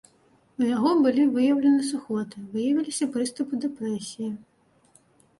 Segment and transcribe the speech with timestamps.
[0.59, 4.31] У яго былі выяўлены сухоты, выявіліся прыступы дэпрэсіі.